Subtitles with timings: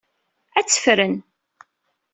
[0.57, 1.15] Ad tt-ffren.